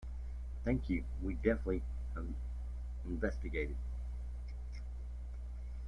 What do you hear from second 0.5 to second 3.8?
Thank you. Will definitely investigate.